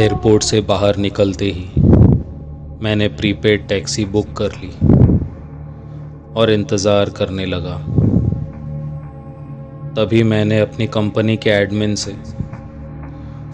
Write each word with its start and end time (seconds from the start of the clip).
Airport 0.00 0.42
से 0.42 0.60
बाहर 0.60 0.96
निकलते 0.96 1.44
ही 1.46 1.64
मैंने 2.82 3.08
प्रीपेड 3.08 3.66
टैक्सी 3.68 4.04
बुक 4.04 4.32
कर 4.36 4.52
ली 4.54 4.70
और 6.36 6.50
इंतज़ार 6.50 7.10
करने 7.10 7.46
लगा। 7.46 7.74
तभी 9.94 10.22
मैंने 10.22 10.60
अपनी 10.60 10.86
कंपनी 10.86 11.36
के 11.36 11.50
एडमिन 11.50 11.94
से 11.94 12.12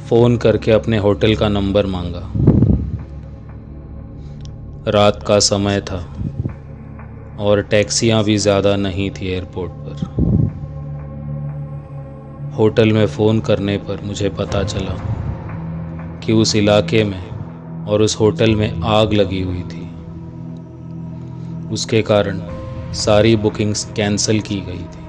फ़ोन 0.09 0.37
करके 0.37 0.73
अपने 0.73 0.99
होटल 0.99 1.35
का 1.37 1.49
नंबर 1.49 1.87
मांगा। 1.87 2.23
रात 4.91 5.23
का 5.23 5.39
समय 5.41 5.81
था 5.81 6.01
और 7.41 7.63
टैक्सियाँ 7.71 8.23
भी 8.25 8.37
ज़्यादा 8.39 8.77
नहीं 8.77 9.11
थी 9.11 9.29
एयरपोर्ट 9.29 9.73
पर। 9.73 10.15
होटल 12.59 12.93
में 12.93 13.07
फ़ोन 13.09 13.41
करने 13.41 13.79
पर 13.79 14.01
मुझे 14.05 14.29
पता 14.39 14.65
चला 14.65 15.15
कि 16.27 16.33
उस 16.33 16.57
इलाके 16.57 17.05
में 17.05 17.31
और 17.87 18.03
उस 18.03 18.21
होटल 18.21 18.57
में 18.57 18.81
आग 18.83 19.13
लगी 19.13 19.43
हुई 19.43 19.63
थी। 19.63 19.87
उसके 21.73 22.03
कारण 22.03 22.41
सारी 22.93 23.37
बुकिंग्स 23.37 23.93
कैंसिल 23.97 24.41
की 24.41 24.61
गई 24.61 24.85
थी। 24.85 25.07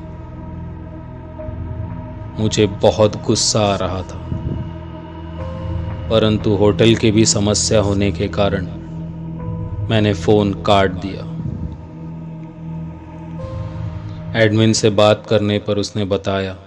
मुझे 2.42 2.68
बहुत 2.68 3.26
गुस्सा 3.26 3.62
आ 3.62 3.76
रहा 3.76 4.02
था। 4.02 4.24
परंतु 6.10 6.56
होटल 6.56 6.96
की 6.96 7.12
भी 7.12 7.26
समस्या 7.26 7.80
होने 7.80 8.12
के 8.12 8.28
कारण 8.28 8.66
मैंने 9.90 10.14
फ़ोन 10.14 10.54
काट 10.54 10.92
दिया। 10.92 11.38
एडमिन 14.42 14.74
से 14.74 14.90
बात 14.90 15.26
करने 15.30 15.60
पर 15.60 15.78
उसने 15.78 16.06
बताया 16.06 16.58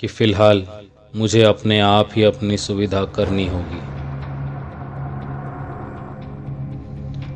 कि 0.00 0.06
फ़िलहाल 0.06 0.66
मुझे 1.16 1.42
अपने 1.42 1.80
आप 1.80 2.08
ही 2.16 2.22
अपनी 2.22 2.56
सुविधा 2.56 3.04
करनी 3.04 3.46
होगी। 3.48 3.80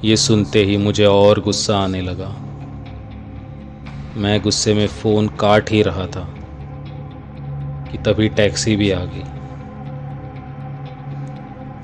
ये 0.08 0.16
सुनते 0.16 0.64
ही 0.64 0.76
मुझे 0.76 1.04
और 1.04 1.40
गुस्सा 1.40 1.78
आने 1.78 2.00
लगा। 2.00 2.28
मैं 4.16 4.40
गुस्से 4.42 4.74
में 4.74 4.86
फ़ोन 4.86 5.28
काट 5.28 5.70
ही 5.70 5.82
रहा 5.82 6.06
था 6.06 6.34
कि 7.90 7.98
तभी 7.98 8.28
टैक्सी 8.28 8.76
भी 8.76 8.90
आ 8.90 9.04
गई। 9.04 9.24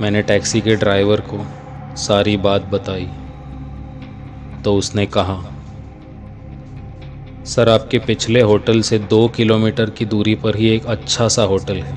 मैंने 0.00 0.22
टैक्सी 0.22 0.60
के 0.60 0.76
ड्राइवर 0.76 1.20
को 1.20 1.46
सारी 1.96 2.36
बात 2.36 2.64
बताई 2.64 3.08
तो 4.64 4.74
उसने 4.74 5.06
कहा 5.06 5.42
सर, 7.50 7.68
आपके 7.68 7.98
पिछले 7.98 8.40
होटल 8.40 8.80
से 8.80 8.98
दो 8.98 9.28
किलोमीटर 9.28 9.90
की 9.90 10.04
दूरी 10.04 10.34
पर 10.34 10.56
ही 10.56 10.68
एक 10.68 10.86
अच्छा 10.86 11.28
सा 11.28 11.42
होटल 11.42 11.76
है। 11.76 11.94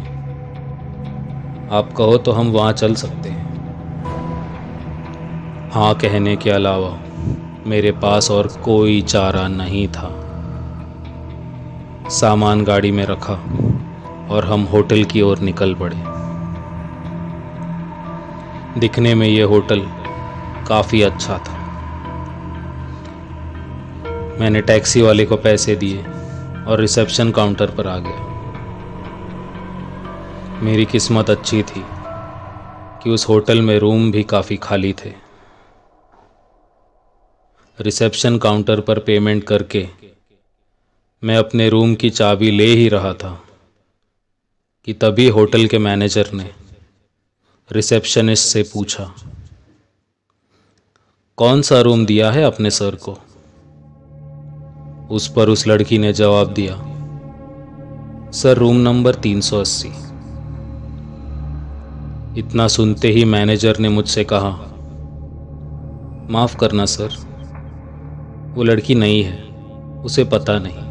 आप 1.71 1.93
कहो 1.97 2.17
तो 2.17 2.31
हम 2.31 2.47
वहाँ 2.51 2.73
चल 2.73 2.95
सकते 2.95 3.29
हैं। 3.29 3.43
हाँ 5.71 5.95
कहने 5.95 6.35
के 6.35 6.49
अलावा 6.49 6.99
मेरे 7.67 7.91
पास 7.91 8.31
और 8.31 8.47
कोई 8.47 9.01
चारा 9.01 9.47
नहीं 9.47 9.87
था। 9.87 10.09
सामान 12.09 12.63
गाड़ी 12.63 12.91
में 12.91 13.05
रखा 13.05 13.33
और 14.29 14.45
हम 14.45 14.63
होटल 14.63 15.03
की 15.03 15.21
ओर 15.21 15.39
निकल 15.39 15.75
पड़े। 15.75 15.97
दिखने 18.79 19.15
में 19.15 19.27
यह 19.27 19.45
होटल 19.45 19.79
काफ़ी 20.67 21.01
अच्छा 21.01 21.37
था। 21.37 21.62
मैंने 24.43 24.61
टैक्सी 24.61 25.01
वाले 25.01 25.25
को 25.25 25.35
पैसे 25.37 25.75
दिए 25.75 25.99
और 26.67 26.79
रिसेप्शन 26.79 27.31
काउंटर 27.31 27.71
पर 27.75 27.87
आ 27.87 27.97
गया। 27.97 28.31
मेरी 30.63 30.85
किस्मत 30.85 31.29
अच्छी 31.29 31.61
थी 31.63 31.83
कि 33.03 33.09
उस 33.09 33.27
होटल 33.29 33.61
में 33.61 33.77
रूम 33.79 34.11
भी 34.11 34.23
काफ़ी 34.23 34.57
खाली 34.57 34.93
थे। 34.95 35.13
रिसेप्शन 37.79 38.37
काउंटर 38.37 38.81
पर 38.81 38.99
पेमेंट 38.99 39.43
करके 39.43 39.87
मैं 41.23 41.37
अपने 41.37 41.69
रूम 41.69 41.95
की 41.95 42.09
चाबी 42.11 42.51
ले 42.51 42.67
ही 42.73 42.87
रहा 42.89 43.13
था 43.13 43.33
कि 44.87 44.93
तभी 44.93 45.27
होटल 45.29 45.67
के 45.67 45.77
मैनेजर 45.79 46.31
ने 46.33 46.49
रिसेप्शनिस्ट 47.69 48.47
से 48.47 48.63
पूछा, 48.73 49.13
कौन 51.37 51.61
सा 51.61 51.81
रूम 51.81 52.05
दिया 52.05 52.31
है 52.31 52.43
अपने 52.43 52.71
सर 52.71 52.95
को? 52.95 53.17
उस 55.11 55.27
पर 55.27 55.49
उस 55.49 55.67
लड़की 55.67 55.97
ने 55.97 56.13
जवाब 56.13 56.53
दिया, 56.53 56.75
सर, 58.31 58.57
रूम 58.57 58.75
नंबर 58.75 59.15
380 59.15 59.87
इतना 62.37 62.67
सुनते 62.67 63.07
ही 63.07 63.25
मैनेजर 63.25 63.79
ने 63.79 63.89
मुझसे 63.89 64.23
कहा, 64.23 64.49
माफ़ 66.29 66.57
करना, 66.57 66.85
सर, 66.85 67.09
वो 68.53 68.63
लड़की 68.63 68.95
नहीं 68.95 69.23
है, 69.23 69.43
उसे 70.05 70.23
पता 70.23 70.59
नहीं। 70.59 70.83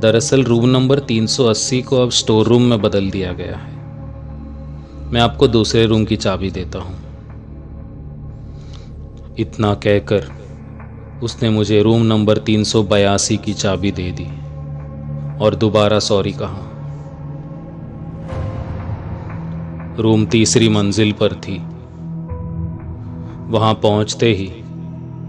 दरअसल 0.00 0.44
रूम 0.44 0.68
नंबर 0.68 0.98
380 0.98 1.82
को 1.82 1.96
अब 1.96 2.10
स्टोर 2.10 2.46
रूम 2.46 2.62
में 2.62 2.82
बदल 2.82 3.10
दिया 3.10 3.32
गया 3.32 3.56
है। 3.56 3.76
मैं 5.12 5.20
आपको 5.20 5.48
दूसरे 5.48 5.86
रूम 5.86 6.04
की 6.04 6.16
चाबी 6.16 6.50
देता 6.50 6.78
हूँ। 6.78 6.96
इतना 9.38 9.74
कहकर 9.74 10.47
उसने 11.22 11.50
मुझे 11.50 11.82
रूम 11.82 12.02
नंबर 12.02 12.38
तीन 12.38 12.64
सौ 12.64 12.82
बयासी 12.82 13.36
की 13.36 13.52
चाबी 13.52 13.90
दे 13.90 14.10
दी 14.10 14.26
और 15.44 15.54
दोबारा 15.54 15.98
सॉरी 15.98 16.32
कहा। 16.32 16.64
रूम 19.98 20.26
तीसरी 20.26 20.68
मंजिल 20.68 21.12
पर 21.12 21.32
थी। 21.32 21.58
वहाँ 23.50 23.74
पहुँचते 23.74 24.32
ही 24.32 24.52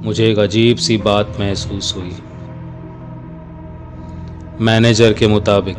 मुझे 0.05 0.31
एक 0.31 0.39
अजीब 0.39 0.77
सी 0.77 0.97
बात 0.97 1.37
महसूस 1.39 1.95
हुई। 1.97 2.11
मैनेजर 4.61 5.13
के 5.13 5.27
मुताबिक, 5.27 5.77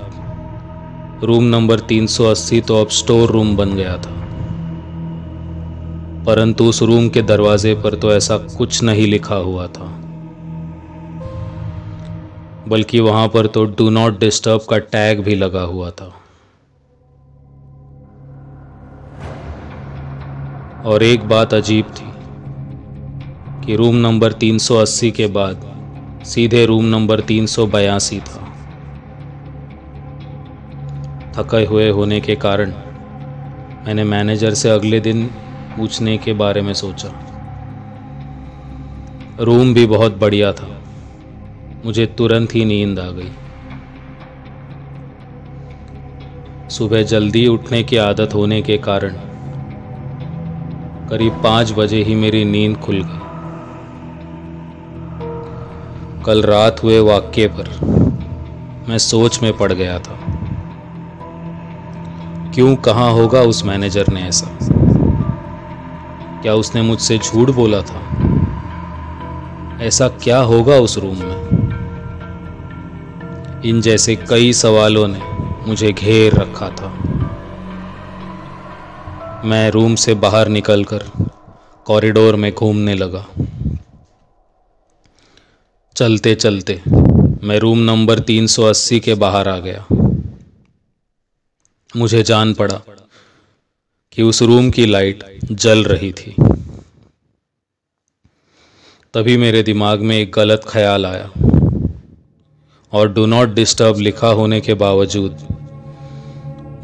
रूम 1.25 1.45
नंबर 1.45 1.81
380 1.81 2.61
तो 2.61 2.81
अब 2.81 2.89
स्टोर 2.89 3.31
रूम 3.31 3.57
बन 3.57 3.75
गया 3.75 3.97
था। 3.97 4.17
परंतु 6.25 6.65
उस 6.65 6.83
रूम 6.83 7.09
के 7.09 7.23
दरवाजे 7.23 7.75
पर 7.75 7.95
तो 7.95 8.13
ऐसा 8.13 8.39
कुछ 8.39 8.83
नहीं 8.83 9.07
लिखा 9.07 9.35
हुआ 9.35 9.67
था। 9.67 10.00
बल्कि 12.69 13.01
वहाँ 13.01 13.29
पर 13.29 13.47
तो 13.47 13.65
डू 13.65 13.91
नॉट 13.91 14.21
डिस्टर्ब 14.21 14.61
का 14.71 14.79
टैग 14.79 15.21
भी 15.21 15.35
लगा 15.35 15.61
हुआ 15.61 15.91
था। 15.91 16.15
और 20.87 21.03
एक 21.03 21.25
बात 21.25 21.55
अजीब 21.55 21.85
थी 21.85 22.11
कि 23.67 23.77
रूम 23.77 23.97
नंबर 23.97 24.33
380 24.33 25.11
के 25.11 25.27
बाद 25.27 25.71
सीधे 26.25 26.67
रूम 26.67 26.85
नंबर 26.85 27.21
तीन 27.21 27.47
सौ 27.47 27.67
बयासी 27.67 28.21
था। 28.21 28.47
थके 31.33 31.65
हुए 31.65 31.91
होने 31.91 32.21
के 32.21 32.35
कारण 32.35 32.71
मैंने 33.87 34.05
मैनेजर 34.05 34.55
से 34.55 34.71
अगले 34.71 35.01
दिन 35.01 35.27
पूछने 35.77 36.19
के 36.19 36.33
बारे 36.33 36.63
में 36.63 36.75
सोचा। 36.75 37.27
रूम 39.41 39.75
भी 39.75 39.87
बहुत 39.87 40.17
बढ़िया 40.17 40.53
था। 40.53 40.80
मुझे 41.85 42.07
तुरंत 42.19 42.55
ही 42.55 42.65
नींद 42.65 42.99
आ 42.99 43.11
गई। 43.11 43.31
सुबह 46.71 47.03
जल्दी 47.03 47.47
उठने 47.47 47.83
की 47.83 47.97
आदत 47.97 48.35
होने 48.35 48.61
के 48.63 48.77
कारण 48.79 49.15
करीब 51.09 51.43
पाँच 51.45 51.73
बजे 51.73 52.03
ही 52.03 52.15
मेरी 52.15 52.45
नींद 52.45 52.77
खुल 52.77 53.01
गई। 53.03 53.19
कल 56.25 56.43
रात 56.43 56.83
हुए 56.83 56.99
वाक्य 57.01 57.47
पर 57.49 57.69
मैं 58.89 58.99
सोच 58.99 59.43
में 59.43 59.53
पड़ 59.57 59.73
गया 59.73 59.99
था, 59.99 60.19
क्यों, 62.55 62.75
कहा 62.77 63.09
होगा 63.11 63.41
उस 63.43 63.65
मैनेजर 63.65 64.13
ने 64.13 64.23
ऐसा? 64.23 64.49
क्या 66.43 66.55
उसने 66.55 66.83
मुझसे 66.83 67.19
झूठ 67.19 67.51
बोला 67.51 67.81
था? 67.83 68.01
ऐसा 69.83 70.09
क्या 70.23 70.39
होगा 70.43 70.77
उस 70.79 70.99
रूम 70.99 71.17
में? 71.17 71.50
इन 73.65 73.81
जैसे 73.81 74.17
कई 74.17 74.53
सवालों 74.53 75.09
ने 75.09 75.19
मुझे 75.69 75.93
घेर 75.93 76.35
रखा 76.35 76.71
था। 76.71 76.89
मैं 79.45 79.71
रूम 79.71 79.95
से 79.95 80.15
बाहर 80.15 80.49
निकलकर 80.49 81.05
कॉरिडोर 81.85 82.37
में 82.37 82.53
घूमने 82.53 82.95
लगा। 82.95 83.27
चलते 85.97 86.35
चलते 86.35 86.83
मैं 87.43 87.59
रूम 87.59 87.79
नंबर 87.79 88.19
380 88.19 89.01
के 89.01 89.15
बाहर 89.15 89.49
आ 89.49 89.59
गया। 89.59 89.87
मुझे 91.97 92.23
जान 92.23 92.55
पड़ा 92.55 92.81
कि 94.13 94.23
उस 94.23 94.43
रूम 94.43 94.71
की 94.71 94.87
लाइट 94.87 95.25
जल 95.53 95.85
रही 95.85 96.13
थी। 96.13 96.35
तभी 99.15 99.37
मेरे 99.37 99.63
दिमाग 99.63 100.01
में 100.01 100.17
एक 100.17 100.33
गलत 100.33 100.63
ख्याल 100.69 101.07
आया। 101.07 101.31
और 102.93 103.13
डू 103.13 103.25
नॉट 103.27 103.55
डिस्टर्ब 103.55 103.99
लिखा 103.99 104.29
होने 104.29 104.61
के 104.61 104.75
बावजूद 104.75 105.37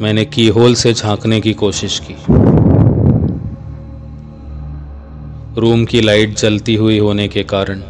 मैंने 0.00 0.24
की 0.24 0.46
होल 0.48 0.74
से 0.74 0.92
झांकने 0.92 1.40
की 1.40 1.52
कोशिश 1.54 1.98
की। 2.00 2.14
रूम 5.60 5.84
की 5.84 6.00
लाइट 6.00 6.36
जलती 6.36 6.74
हुई 6.74 6.98
होने 6.98 7.26
के 7.28 7.42
कारण 7.44 7.80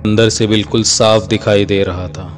अंदर 0.00 0.28
से 0.28 0.46
बिल्कुल 0.46 0.82
साफ़ 0.82 1.26
दिखाई 1.28 1.64
दे 1.64 1.82
रहा 1.82 2.06
था। 2.08 2.34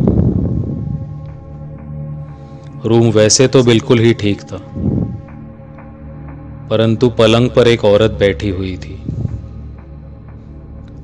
रूम 2.87 3.11
वैसे 3.11 3.49
तो 3.49 3.63
बिल्कुल 3.63 3.99
ही 3.99 4.13
ठीक 4.15 4.43
था, 4.43 4.59
परंतु 6.71 7.09
पलंग 7.11 7.51
पर 7.51 7.69
एक 7.69 7.85
औरत 7.85 8.11
बैठी 8.21 8.49
हुई 8.51 8.77
थी। 8.77 9.03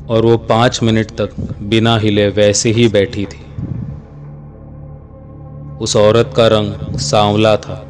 और 0.08 0.26
वो 0.26 0.36
पाँच 0.36 0.82
मिनट 0.82 1.10
तक 1.10 1.30
बिना 1.62 1.98
हिले 1.98 2.28
वैसे 2.28 2.70
ही 2.70 2.88
बैठी 2.88 3.24
थी। 3.24 3.42
उस 5.80 5.96
औरत 5.96 6.34
का 6.36 6.46
रंग 6.46 6.96
सांवला 6.96 7.56
था। 7.56 7.82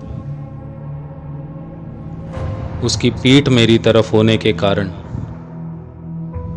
उसकी 2.85 3.11
पीठ 3.11 3.49
मेरी 3.49 3.79
तरफ़ 3.79 4.13
होने 4.13 4.37
के 4.37 4.53
कारण 4.53 4.89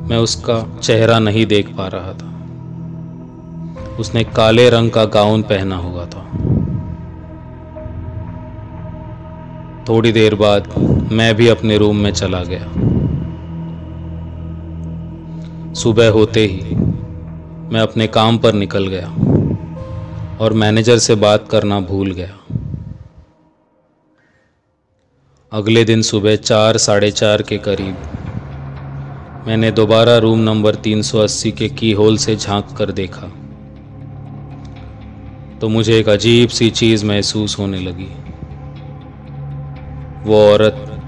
मैं 0.10 0.18
उसका 0.18 0.80
चेहरा 0.80 1.20
नहीं 1.20 1.46
देख 1.46 1.70
पा 1.78 1.88
रहा 1.88 2.14
था। 2.14 2.30
उसने 3.96 4.24
काले 4.24 4.70
रंग 4.70 4.92
का 4.92 5.06
गाउन 5.06 5.42
पहना 5.42 5.76
हुआ 5.76 6.06
था। 6.06 6.26
थोड़ी 9.90 10.12
देर 10.12 10.36
बाद 10.36 10.74
मैं 11.12 11.36
भी 11.36 11.48
अपने 11.48 11.78
रूम 11.78 11.98
में 11.98 12.12
चला 12.12 12.44
गया। 12.44 12.99
सुबह 15.74 16.10
होते 16.10 16.46
ही 16.46 16.76
मैं 17.74 17.80
अपने 17.80 18.08
काम 18.08 18.38
पर 18.38 18.54
निकल 18.54 18.88
गया 18.88 19.08
और 20.42 20.54
मैनेजर 20.54 20.98
से 20.98 21.16
बात 21.16 21.48
करना 21.52 21.80
भूल 21.80 22.12
गया। 22.12 22.38
अगले 25.52 25.84
दिन 25.84 26.02
सुबह 26.02 26.36
चार, 26.36 26.78
साढ़े 26.78 27.12
चार 27.12 27.42
के 27.42 27.58
करीब 27.58 27.96
मैंने 29.48 29.72
दोबारा 29.72 30.18
रूम 30.18 30.40
नंबर 30.40 30.76
380 30.76 31.52
के 31.52 31.70
की 31.70 31.92
होल 31.92 32.18
से 32.18 32.36
झाँक 32.36 32.76
कर 32.78 32.92
देखा। 32.92 33.28
तो 35.62 35.70
मुझे 35.70 36.00
एक 36.00 36.10
अजीब 36.10 36.50
सी 36.50 36.70
चीज़ 36.70 37.06
महसूस 37.06 37.60
होने 37.60 37.80
लगी। 37.80 38.12
वो 40.24 40.52
औरत 40.54 41.02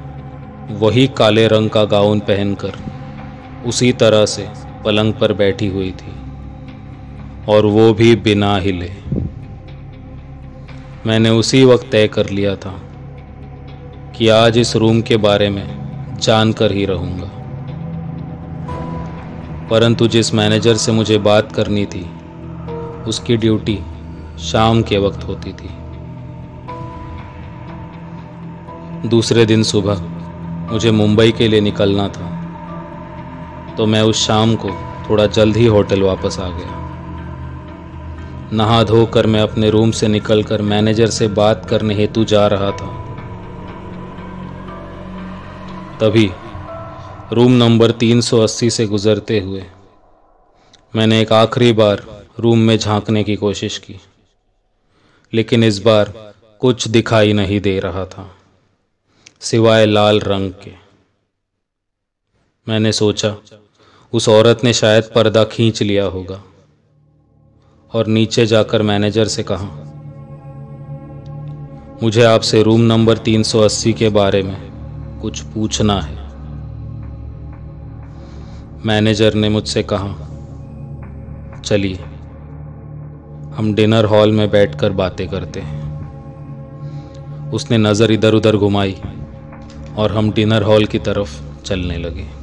वही 0.71 1.07
काले 1.07 1.47
रंग 1.47 1.69
का 1.69 1.83
गाउन 1.85 2.19
पहनकर 2.19 2.90
उसी 3.65 3.91
तरह 3.91 4.25
से 4.25 4.47
पलंग 4.85 5.13
पर 5.13 5.33
बैठी 5.33 5.67
हुई 5.67 5.91
थी, 5.91 6.13
और 7.49 7.65
वो 7.65 7.93
भी 7.93 8.15
बिना 8.15 8.57
हिले। 8.57 8.91
मैंने 11.05 11.29
उसी 11.29 11.65
वक्त 11.65 11.91
तय 11.91 12.07
कर 12.07 12.29
लिया 12.29 12.55
था 12.55 12.81
कि 14.15 14.27
आज 14.27 14.57
इस 14.57 14.75
रूम 14.75 15.01
के 15.01 15.17
बारे 15.17 15.49
में 15.49 15.81
जानकर 16.21 16.71
ही 16.71 16.85
रहूँगा। 16.85 17.31
परंतु 19.69 20.07
जिस 20.07 20.33
मैनेजर 20.33 20.75
से 20.75 20.91
मुझे 20.91 21.17
बात 21.17 21.51
करनी 21.51 21.85
थी, 21.85 22.09
उसकी 23.07 23.37
ड्यूटी 23.37 23.79
शाम 24.39 24.81
के 24.81 24.97
वक्त 24.97 25.23
होती 25.23 25.53
थी। 25.53 25.69
दूसरे 29.09 29.45
दिन 29.45 29.63
सुबह 29.63 30.01
मुझे 30.71 30.91
मुंबई 30.91 31.31
के 31.31 31.47
लिए 31.47 31.61
निकलना 31.61 32.07
था। 32.07 32.40
तो 33.77 33.85
मैं 33.85 34.01
उस 34.01 34.25
शाम 34.27 34.55
को 34.55 34.69
थोड़ा 35.09 35.25
जल्द 35.27 35.57
ही 35.57 35.65
होटल 35.65 36.01
वापस 36.01 36.37
आ 36.39 36.49
गया। 36.49 36.79
नहा 38.53 38.83
धोकर 38.83 39.27
मैं 39.27 39.41
अपने 39.41 39.69
रूम 39.69 39.91
से 39.91 40.07
निकलकर 40.07 40.61
मैनेजर 40.61 41.09
से 41.09 41.27
बात 41.33 41.65
करने 41.65 41.95
हेतु 41.95 42.23
जा 42.25 42.45
रहा 42.47 42.71
था। 42.71 42.89
तभी 45.99 46.29
रूम 47.33 47.51
नंबर 47.53 47.91
380 47.93 48.69
से 48.69 48.85
गुजरते 48.87 49.39
हुए 49.39 49.63
मैंने 50.93 51.19
एक 51.21 51.31
आखिरी 51.33 51.71
बार 51.73 52.03
रूम 52.39 52.59
में 52.59 52.77
झांकने 52.77 53.23
की 53.23 53.35
कोशिश 53.35 53.77
की, 53.77 53.99
लेकिन 55.33 55.63
इस 55.63 55.79
बार 55.79 56.13
कुछ 56.61 56.87
दिखाई 56.87 57.33
नहीं 57.33 57.59
दे 57.61 57.79
रहा 57.79 58.05
था, 58.05 58.29
सिवाय 59.41 59.85
लाल 59.85 60.19
रंग 60.19 60.51
के। 60.63 60.73
मैंने 62.67 62.91
सोचा 62.91 63.29
उस 64.13 64.29
औरत 64.29 64.63
ने 64.63 64.73
शायद 64.73 65.03
पर्दा 65.15 65.43
खींच 65.43 65.81
लिया 65.83 66.05
होगा। 66.05 66.43
और 67.93 68.07
नीचे 68.07 68.45
जाकर 68.45 68.81
मैनेजर 68.81 69.25
से 69.25 69.43
कहा, 69.43 69.67
मुझे 72.03 72.23
आपसे 72.23 72.63
रूम 72.63 72.81
नंबर 72.81 73.17
380 73.17 73.93
के 73.93 74.09
बारे 74.09 74.43
में 74.43 74.55
कुछ 75.21 75.41
पूछना 75.41 76.01
है। 76.01 76.15
मैनेजर 78.85 79.33
ने 79.33 79.49
मुझसे 79.49 79.83
कहा, 79.83 80.15
चलिए, 81.65 81.95
हम 83.55 83.73
डिनर 83.73 84.05
हॉल 84.05 84.31
में 84.31 84.49
बैठकर 84.49 84.91
बातें 84.91 85.27
करते 85.27 85.59
हैं। 85.59 85.79
उसने 87.51 87.77
नज़र 87.77 88.11
इधर 88.11 88.33
उधर 88.33 88.57
घुमाई 88.57 88.97
और 89.97 90.11
हम 90.11 90.31
डिनर 90.31 90.63
हॉल 90.63 90.85
की 90.85 90.99
तरफ़ 90.99 91.63
चलने 91.63 91.97
लगे। 91.97 92.40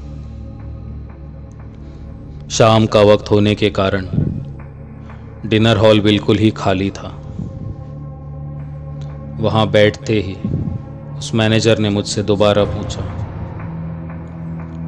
शाम 2.49 2.87
का 2.87 3.01
वक्त 3.03 3.31
होने 3.31 3.55
के 3.55 3.69
कारण 3.71 4.07
डिनर 5.47 5.77
हॉल 5.77 6.01
बिल्कुल 6.01 6.37
ही 6.37 6.51
खाली 6.51 6.91
था। 6.91 7.09
वहाँ 9.41 9.67
बैठते 9.71 10.21
ही 10.21 10.35
उस 11.19 11.31
मैनेजर 11.35 11.79
ने 11.79 11.89
मुझसे 11.91 12.23
दोबारा 12.23 12.65
पूछा, 12.65 13.03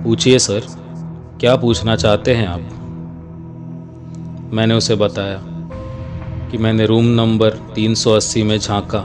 पूछिए 0.04 0.38
सर, 0.38 0.66
क्या 1.40 1.54
पूछना 1.56 1.96
चाहते 1.96 2.34
हैं 2.34 2.46
आप? 2.46 2.60
मैंने 4.54 4.74
उसे 4.74 4.94
बताया 4.96 5.40
कि 6.50 6.58
मैंने 6.58 6.86
रूम 6.86 7.06
नंबर 7.14 7.58
380 7.74 8.42
में 8.42 8.58
झांका 8.58 9.00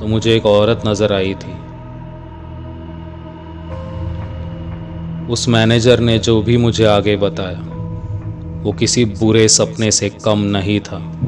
तो 0.00 0.06
मुझे 0.06 0.34
एक 0.36 0.46
औरत 0.46 0.82
नज़र 0.86 1.12
आई 1.12 1.34
थी। 1.34 1.54
उस 5.30 5.48
मैनेजर 5.48 6.00
ने 6.00 6.18
जो 6.18 6.42
भी 6.42 6.56
मुझे 6.56 6.84
आगे 6.84 7.16
बताया, 7.16 7.58
वो 8.62 8.72
किसी 8.72 9.04
बुरे 9.04 9.48
सपने 9.48 9.90
से 9.90 10.08
कम 10.08 10.38
नहीं 10.38 10.80
था। 10.80 11.20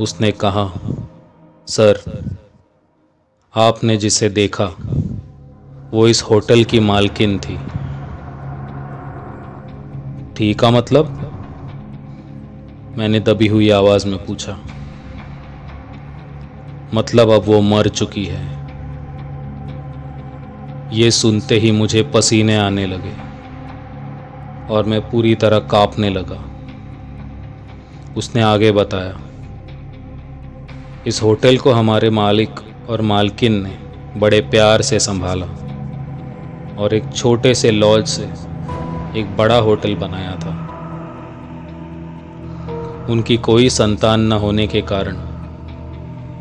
उसने 0.00 0.30
कहा, 0.30 0.70
सर, 1.66 2.00
आपने 3.56 3.96
जिसे 3.96 4.28
देखा, 4.28 4.64
वो 5.90 6.08
इस 6.08 6.22
होटल 6.22 6.64
की 6.64 6.80
मालकिन 6.80 7.38
थी। 7.38 7.56
ठीक 10.36 10.60
का 10.60 10.70
मतलब? 10.70 11.06
मैंने 12.98 13.20
दबी 13.20 13.46
हुई 13.46 13.70
आवाज़ 13.70 14.06
में 14.06 14.26
पूछा। 14.26 14.58
मतलब 16.94 17.30
अब 17.30 17.42
वो 17.44 17.60
मर 17.60 17.88
चुकी 17.88 18.24
है। 18.24 18.57
ये 20.92 21.10
सुनते 21.10 21.54
ही 21.54 21.70
मुझे 21.70 22.02
पसीने 22.14 22.56
आने 22.56 22.86
लगे 22.86 23.12
और 24.74 24.84
मैं 24.84 25.00
पूरी 25.10 25.34
तरह 25.34 25.58
कांपने 25.58 26.10
लगा। 26.10 26.44
उसने 28.16 28.42
आगे 28.42 28.70
बताया, 28.72 29.18
इस 31.06 31.22
होटल 31.22 31.56
को 31.56 31.72
हमारे 31.72 32.10
मालिक 32.10 32.60
और 32.88 33.00
मालकिन 33.02 33.62
ने 33.62 33.76
बड़े 34.16 34.40
प्यार 34.40 34.82
से 34.82 34.98
संभाला 34.98 35.46
और 36.74 36.94
एक 36.94 37.12
छोटे 37.14 37.54
से 37.54 37.70
लॉज 37.70 38.06
से 38.06 38.24
एक 39.20 39.36
बड़ा 39.36 39.58
होटल 39.58 39.94
बनाया 39.94 40.34
था। 40.36 40.54
उनकी 43.10 43.36
कोई 43.36 43.68
संतान 43.70 44.20
न 44.20 44.32
होने 44.32 44.66
के 44.66 44.80
कारण 44.82 45.16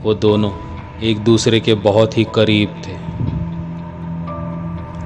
वो 0.03 0.13
दोनों 0.13 0.51
एक 1.01 1.19
दूसरे 1.19 1.59
के 1.59 1.73
बहुत 1.73 2.17
ही 2.17 2.23
करीब 2.35 2.81
थे। 2.87 3.06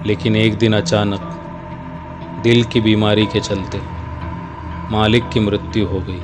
लेकिन 0.05 0.35
एक 0.35 0.57
दिन 0.57 0.73
अचानक 0.73 1.21
दिल 2.43 2.63
की 2.63 2.81
बीमारी 2.81 3.25
के 3.25 3.39
चलते 3.39 3.81
मालिक 4.91 5.29
की 5.29 5.39
मृत्यु 5.39 5.85
हो 5.87 5.99
गई। 5.99 6.21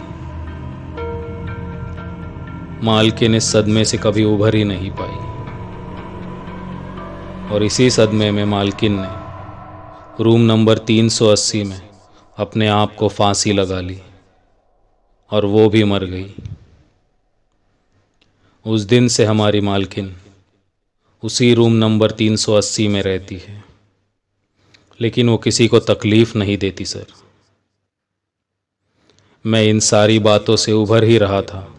मालकिन 2.84 3.36
इस 3.36 3.52
सदमे 3.52 3.86
से 3.86 3.98
कभी 3.98 4.24
उभर 4.24 4.56
ही 4.56 4.64
नहीं 4.64 4.92
पाई। 4.92 5.26
और 7.50 7.64
इसी 7.64 7.90
सदमे 7.90 8.32
में 8.32 8.46
मालकिन 8.46 9.00
ने 9.00 10.24
रूम 10.24 10.42
नंबर 10.42 10.78
380 10.78 11.64
में 11.64 11.82
अपने 12.38 12.68
आप 12.68 12.96
को 12.96 13.08
फांसी 13.08 13.54
लगा 13.54 13.80
ली 13.82 14.02
और 15.32 15.46
वो 15.46 15.70
भी 15.70 15.84
मर 15.84 16.06
गई। 16.06 16.36
उस 18.66 18.82
दिन 18.82 19.08
से 19.08 19.26
हमारी 19.26 19.62
मालकिन 19.62 20.16
उसी 21.24 21.54
रूम 21.54 21.74
नंबर 21.74 22.12
380 22.12 22.88
में 22.88 23.02
रहती 23.02 23.36
है। 23.36 23.64
लेकिन 25.02 25.30
वो 25.30 25.38
किसी 25.38 25.68
को 25.68 25.80
तकलीफ़ 25.80 26.38
नहीं 26.38 26.58
देती 26.58 26.86
सर 26.86 27.06
मैं 29.46 29.64
इन 29.64 29.80
सारी 29.80 30.20
बातों 30.20 30.56
से 30.56 30.72
उभर 30.72 31.04
ही 31.04 31.18
रहा 31.18 31.42
था 31.42 31.74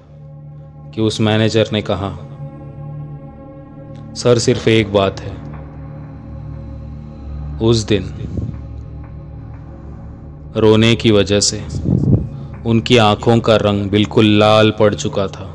कि 0.94 1.00
उस 1.00 1.20
मैनेजर 1.20 1.68
ने 1.72 1.82
कहा 1.82 2.10
सर 4.14 4.38
सिर्फ़ 4.38 4.68
एक 4.68 4.92
बात 4.92 5.20
है। 5.20 5.34
उस 7.58 7.76
दिन 7.76 8.04
रोने 10.56 10.96
की 10.96 11.10
वजह 11.10 11.40
से 11.40 11.64
उनकी 12.66 12.96
आँखों 12.96 13.40
का 13.40 13.56
रंग 13.56 13.90
बिल्कुल 13.90 14.26
लाल 14.26 14.70
पड़ 14.70 14.94
चुका 14.94 15.26
था। 15.26 15.47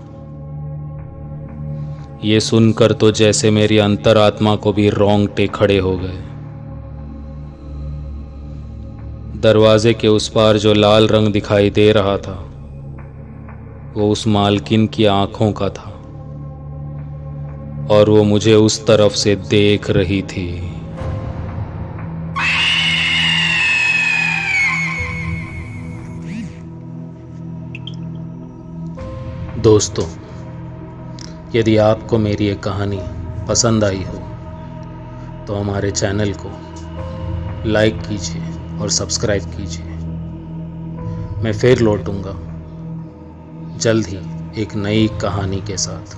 ये 2.24 2.40
सुनकर 2.40 2.92
तो 2.92 3.12
जैसे 3.12 3.52
मेरी 3.52 3.78
अंतरात्मा 3.78 4.56
को 4.56 4.74
भी 4.74 4.90
रोंगटे 4.90 5.48
खड़े 5.48 5.78
हो 5.80 5.98
गए। 5.98 6.20
दरवाजे 9.42 9.94
के 9.94 10.08
उस 10.08 10.30
पार 10.30 10.58
जो 10.58 10.74
लाल 10.74 11.08
रंग 11.08 11.28
दिखाई 11.28 11.70
दे 11.70 11.92
रहा 11.92 12.18
था, 12.18 12.36
वो 13.94 14.10
उस 14.12 14.28
मालकिन 14.28 14.88
की 14.88 15.06
आँखों 15.06 15.52
का 15.52 15.70
था, 15.70 15.92
और 17.92 18.10
वो 18.10 18.24
मुझे 18.24 18.56
उस 18.56 18.86
तरफ़ 18.88 19.14
से 19.14 19.36
देख 19.36 19.90
रही 19.90 20.22
थी। 20.22 20.50
दोस्तों 29.62 30.23
यदि 31.56 31.78
आपको 31.78 32.18
मेरी 32.18 32.46
ये 32.46 32.56
कहानी 32.56 33.00
पसंद 33.48 33.84
आई 33.84 34.04
हो 34.04 34.20
तो 35.48 35.56
हमारे 35.56 35.92
चैनल 35.92 36.34
को 36.34 36.52
लाइक 37.70 38.02
कीजिए 38.02 38.80
और 38.80 38.90
सब्सक्राइब 38.90 39.44
कीजिए। 39.44 39.86
मैं 41.44 41.54
फिर 41.54 41.80
लौटूँगा 41.80 42.34
जल्द 43.78 44.08
ही 44.08 44.18
एक 44.62 44.76
नई 44.76 45.08
कहानी 45.22 45.62
के 45.62 45.78
साथ। 45.78 46.16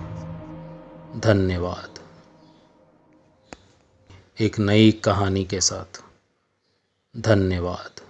धन्यवाद। 1.19 1.99
एक 4.41 4.59
नई 4.59 4.91
कहानी 4.91 5.43
के 5.45 5.61
साथ। 5.61 6.01
धन्यवाद। 7.17 8.04